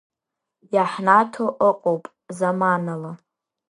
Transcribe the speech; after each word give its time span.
Иаҳнаҭо 0.75 1.45
ыҟоуп 1.69 2.03
заманала. 2.37 3.11